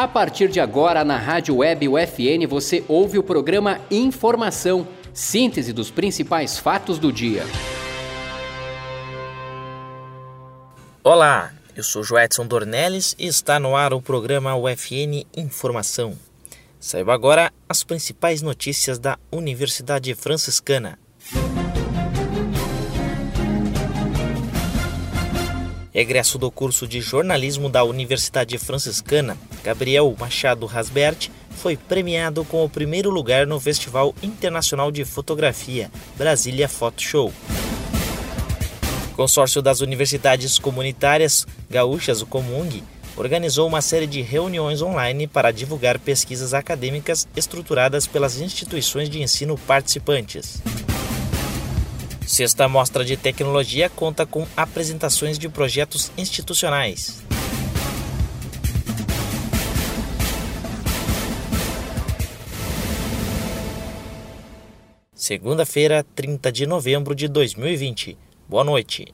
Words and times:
A 0.00 0.08
partir 0.08 0.48
de 0.48 0.58
agora, 0.58 1.04
na 1.04 1.18
Rádio 1.18 1.56
Web 1.56 1.86
UFN, 1.86 2.46
você 2.48 2.82
ouve 2.88 3.18
o 3.18 3.22
programa 3.22 3.82
Informação, 3.90 4.88
síntese 5.12 5.74
dos 5.74 5.90
principais 5.90 6.58
fatos 6.58 6.98
do 6.98 7.12
dia. 7.12 7.42
Olá, 11.04 11.52
eu 11.76 11.82
sou 11.82 12.02
Joedson 12.02 12.46
Dornelles 12.46 13.14
e 13.18 13.26
está 13.26 13.60
no 13.60 13.76
ar 13.76 13.92
o 13.92 14.00
programa 14.00 14.56
UFN 14.56 15.26
Informação. 15.36 16.16
Saiba 16.80 17.12
agora 17.12 17.52
as 17.68 17.84
principais 17.84 18.40
notícias 18.40 18.98
da 18.98 19.18
Universidade 19.30 20.14
Franciscana. 20.14 20.98
Egresso 25.92 26.38
do 26.38 26.52
curso 26.52 26.86
de 26.86 27.00
jornalismo 27.00 27.68
da 27.68 27.82
Universidade 27.82 28.56
Franciscana, 28.58 29.36
Gabriel 29.64 30.14
Machado 30.16 30.64
Rasbert 30.64 31.28
foi 31.50 31.76
premiado 31.76 32.44
com 32.44 32.64
o 32.64 32.68
primeiro 32.68 33.10
lugar 33.10 33.44
no 33.44 33.58
Festival 33.58 34.14
Internacional 34.22 34.92
de 34.92 35.04
Fotografia 35.04 35.90
Brasília 36.16 36.68
Photo 36.68 37.02
Show. 37.02 37.32
Consórcio 39.16 39.60
das 39.60 39.80
Universidades 39.80 40.60
Comunitárias 40.60 41.44
Gaúchas, 41.68 42.22
o 42.22 42.26
Comung, 42.26 42.82
organizou 43.16 43.66
uma 43.66 43.82
série 43.82 44.06
de 44.06 44.22
reuniões 44.22 44.80
online 44.80 45.26
para 45.26 45.50
divulgar 45.50 45.98
pesquisas 45.98 46.54
acadêmicas 46.54 47.26
estruturadas 47.36 48.06
pelas 48.06 48.40
instituições 48.40 49.10
de 49.10 49.20
ensino 49.20 49.58
participantes. 49.58 50.62
Sexta 52.30 52.68
Mostra 52.68 53.04
de 53.04 53.16
Tecnologia 53.16 53.90
conta 53.90 54.24
com 54.24 54.46
apresentações 54.56 55.36
de 55.36 55.48
projetos 55.48 56.12
institucionais. 56.16 57.24
Segunda-feira, 65.12 66.06
30 66.14 66.52
de 66.52 66.66
novembro 66.66 67.16
de 67.16 67.26
2020. 67.26 68.16
Boa 68.48 68.62
noite. 68.62 69.12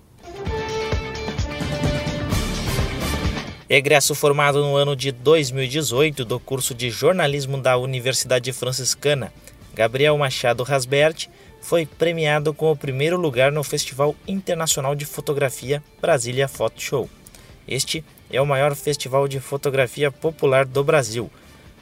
Egresso 3.66 4.14
formado 4.14 4.60
no 4.60 4.76
ano 4.76 4.94
de 4.94 5.10
2018 5.10 6.22
do 6.22 6.38
curso 6.38 6.74
de 6.74 6.91
jornalismo 6.91 7.56
da 7.56 7.78
Universidade 7.78 8.52
Franciscana, 8.52 9.32
Gabriel 9.74 10.19
Machado 10.19 10.62
Rasbert 10.62 11.30
foi 11.67 11.84
premiado 11.84 12.55
com 12.55 12.70
o 12.70 12.77
primeiro 12.77 13.17
lugar 13.17 13.50
no 13.50 13.64
Festival 13.64 14.14
Internacional 14.28 14.95
de 14.95 15.05
Fotografia 15.05 15.83
Brasília 16.00 16.47
Photo 16.47 16.81
Show. 16.81 17.11
Este 17.67 18.05
é 18.31 18.41
o 18.41 18.47
maior 18.47 18.77
festival 18.77 19.27
de 19.27 19.41
fotografia 19.41 20.12
popular 20.12 20.64
do 20.64 20.84
Brasil. 20.84 21.28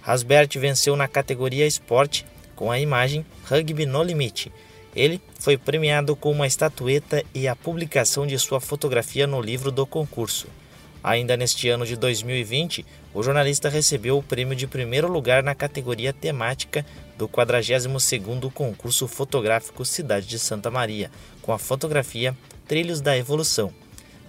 Rasbert 0.01 0.49
venceu 0.59 0.97
na 0.97 1.07
categoria 1.07 1.67
Esporte 1.67 2.25
com 2.57 2.71
a 2.71 2.81
imagem 2.81 3.27
Rugby 3.45 3.85
no 3.85 4.03
Limite. 4.03 4.51
Ele 4.97 5.21
foi 5.39 5.59
premiado 5.59 6.17
com 6.17 6.31
uma 6.31 6.47
estatueta 6.47 7.23
e 7.35 7.47
a 7.47 7.55
publicação 7.55 8.27
de 8.27 8.39
sua 8.39 8.62
fotografia 8.62 9.27
no 9.27 9.39
livro 9.39 9.71
do 9.71 9.85
concurso. 9.85 10.47
Ainda 11.05 11.36
neste 11.36 11.69
ano 11.69 11.84
de 11.84 11.97
2020, 11.97 12.86
o 13.12 13.22
jornalista 13.22 13.69
recebeu 13.69 14.16
o 14.16 14.22
prêmio 14.22 14.56
de 14.56 14.66
primeiro 14.66 15.06
lugar 15.06 15.42
na 15.42 15.55
categoria 15.55 16.14
temática 16.14 16.86
do 17.19 17.28
42º 17.28 18.50
concurso 18.50 19.06
fotográfico 19.06 19.84
Cidade 19.84 20.27
de 20.27 20.38
Santa 20.38 20.70
Maria, 20.70 21.10
com 21.42 21.52
a 21.52 21.58
fotografia 21.58 22.34
Trilhos 22.66 23.02
da 23.02 23.19
Evolução. 23.19 23.70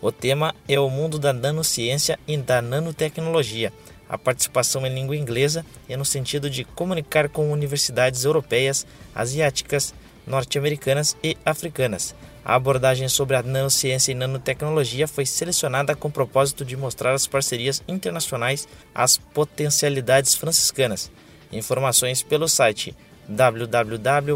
O 0.00 0.10
tema 0.10 0.54
é 0.66 0.80
o 0.80 0.88
mundo 0.88 1.18
da 1.18 1.34
nanociência 1.34 2.18
e 2.26 2.38
da 2.38 2.62
nanotecnologia 2.62 3.70
a 4.12 4.18
participação 4.18 4.86
em 4.86 4.94
língua 4.94 5.16
inglesa 5.16 5.64
é 5.88 5.96
no 5.96 6.04
sentido 6.04 6.50
de 6.50 6.64
comunicar 6.64 7.30
com 7.30 7.50
universidades 7.50 8.24
europeias, 8.24 8.86
asiáticas, 9.14 9.94
norte-americanas 10.26 11.16
e 11.24 11.34
africanas. 11.46 12.14
A 12.44 12.54
abordagem 12.54 13.08
sobre 13.08 13.36
a 13.36 13.42
nanociência 13.42 14.12
e 14.12 14.14
nanotecnologia 14.14 15.08
foi 15.08 15.24
selecionada 15.24 15.96
com 15.96 16.08
o 16.08 16.12
propósito 16.12 16.62
de 16.62 16.76
mostrar 16.76 17.14
as 17.14 17.26
parcerias 17.26 17.82
internacionais, 17.88 18.68
as 18.94 19.16
potencialidades 19.16 20.34
franciscanas. 20.34 21.10
Informações 21.50 22.22
pelo 22.22 22.46
site 22.48 22.94
www.ufn.edu.br 23.26 24.32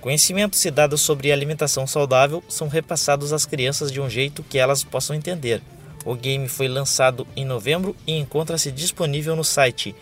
Conhecimentos 0.00 0.64
e 0.64 0.70
dados 0.70 1.00
sobre 1.00 1.30
alimentação 1.30 1.86
saudável 1.86 2.42
são 2.48 2.66
repassados 2.66 3.32
às 3.32 3.46
crianças 3.46 3.92
de 3.92 4.00
um 4.00 4.10
jeito 4.10 4.42
que 4.42 4.58
elas 4.58 4.82
possam 4.82 5.14
entender. 5.14 5.62
O 6.04 6.16
game 6.16 6.48
foi 6.48 6.66
lançado 6.66 7.24
em 7.36 7.44
novembro 7.44 7.94
e 8.06 8.16
encontra-se 8.16 8.72
disponível 8.72 9.36
no 9.36 9.44
site 9.44 9.94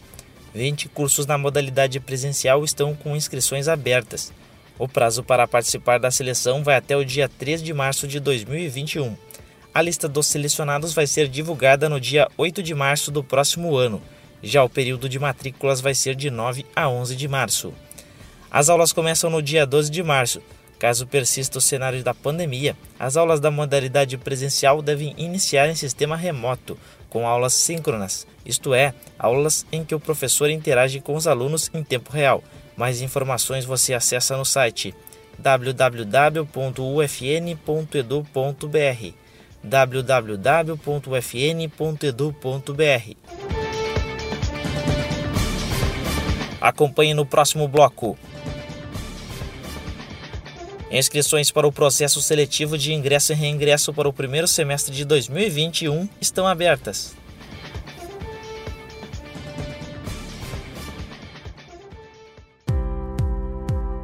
20 0.55 0.91
cursos 0.91 1.27
na 1.27 1.39
modalidade 1.39 1.99
presencial 1.99 2.63
estão 2.65 2.95
com 2.95 3.17
inscrições 3.17 3.69
abertas. 3.69 4.31
O 4.83 4.89
prazo 4.89 5.23
para 5.23 5.47
participar 5.47 6.01
da 6.01 6.11
seleção 6.11 6.65
vai 6.65 6.75
até 6.75 6.97
o 6.97 7.05
dia 7.05 7.29
3 7.29 7.63
de 7.63 7.73
março 7.73 8.05
de 8.09 8.19
2021. 8.19 9.17
A 9.73 9.81
lista 9.81 10.09
dos 10.09 10.27
selecionados 10.27 10.93
vai 10.93 11.07
ser 11.07 11.29
divulgada 11.29 11.89
no 11.89 12.01
dia 12.01 12.27
8 12.37 12.65
de 12.65 12.75
março 12.75 13.13
do 13.13 13.23
próximo 13.23 13.77
ano. 13.77 14.03
Já 14.43 14.65
o 14.65 14.69
período 14.69 15.09
de 15.09 15.21
matrículas 15.21 15.81
vai 15.81 15.95
ser 15.95 16.17
de 16.17 16.31
9 16.31 16.67
a 16.75 16.89
11 16.89 17.15
de 17.15 17.29
março. 17.29 17.73
As 18.51 18.69
aulas 18.69 18.93
começam 18.93 19.31
no 19.31 19.41
dia 19.41 19.65
12 19.65 19.89
de 19.89 20.03
março. 20.03 20.43
Caso 20.81 21.07
persista 21.07 21.59
o 21.59 21.63
cenário 21.63 22.03
da 22.03 22.13
pandemia, 22.13 22.77
as 22.99 23.17
aulas 23.17 23.39
da 23.39 23.53
modalidade 23.53 24.19
presencial 24.19 24.83
devem 24.83 25.15
iniciar 25.17 25.69
em 25.69 25.77
sistema 25.77 26.17
remoto, 26.17 26.77
com 27.09 27.25
aulas 27.25 27.53
síncronas, 27.53 28.27
isto 28.45 28.75
é, 28.75 28.93
aulas 29.17 29.65
em 29.71 29.85
que 29.85 29.95
o 29.95 30.01
professor 30.01 30.51
interage 30.51 31.01
com 31.01 31.15
os 31.15 31.29
alunos 31.29 31.71
em 31.73 31.85
tempo 31.85 32.11
real. 32.11 32.43
Mais 32.83 33.01
informações 33.01 33.65
você 33.65 33.95
acessa 33.95 34.37
no 34.37 34.45
site 34.45 34.93
www.ufn.edu.br 35.39 36.43
www.ufn.edu.br 39.63 40.77
Acompanhe 46.61 47.15
no 47.15 47.25
próximo 47.25 47.69
bloco. 47.69 48.19
Inscrições 50.91 51.53
para 51.53 51.69
o 51.69 51.73
processo 51.73 52.21
seletivo 52.21 52.77
de 52.77 52.93
ingresso 52.93 53.31
e 53.33 53.37
reingresso 53.37 53.95
para 53.95 54.09
o 54.09 54.13
primeiro 54.13 54.49
semestre 54.49 54.93
de 54.93 55.05
2021 55.05 56.09
estão 56.21 56.49
abertas. 56.49 57.22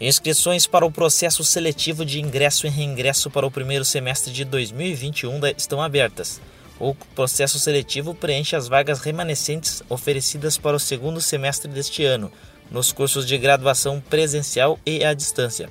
Inscrições 0.00 0.64
para 0.64 0.86
o 0.86 0.92
processo 0.92 1.42
seletivo 1.42 2.04
de 2.04 2.20
ingresso 2.20 2.68
e 2.68 2.70
reingresso 2.70 3.28
para 3.28 3.44
o 3.44 3.50
primeiro 3.50 3.84
semestre 3.84 4.32
de 4.32 4.44
2021 4.44 5.40
estão 5.56 5.82
abertas. 5.82 6.40
O 6.78 6.94
processo 7.16 7.58
seletivo 7.58 8.14
preenche 8.14 8.54
as 8.54 8.68
vagas 8.68 9.00
remanescentes 9.00 9.82
oferecidas 9.88 10.56
para 10.56 10.76
o 10.76 10.80
segundo 10.80 11.20
semestre 11.20 11.68
deste 11.68 12.04
ano, 12.04 12.30
nos 12.70 12.92
cursos 12.92 13.26
de 13.26 13.36
graduação 13.36 14.00
presencial 14.00 14.78
e 14.86 15.04
à 15.04 15.12
distância. 15.12 15.68